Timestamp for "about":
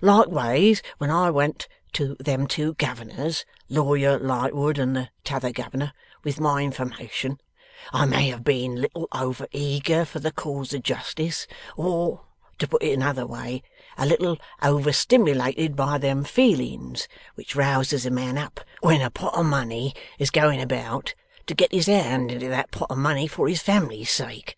20.62-21.14